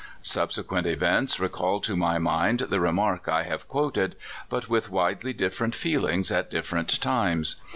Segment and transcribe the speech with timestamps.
[0.23, 4.15] Subsequent events recalled to my mind the remark I have quoted,
[4.49, 7.57] but with widely different feelings at differ ent times.